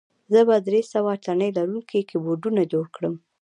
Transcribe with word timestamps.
زه 0.31 0.39
به 0.47 0.55
درې 0.67 0.81
سوه 0.93 1.11
تڼۍ 1.25 1.49
لرونکي 1.57 1.99
کیبورډونه 2.09 2.61
جوړ 2.71 2.85
کړم 2.95 3.13